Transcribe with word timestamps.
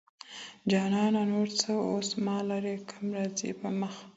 جانانه! 0.69 1.21
نور 1.31 1.47
څه 1.59 1.71
اوس 1.89 2.09
ما 2.25 2.37
لره 2.49 2.73
کم 2.89 3.05
راځي 3.17 3.51
په 3.61 3.67
مخه 3.79 4.05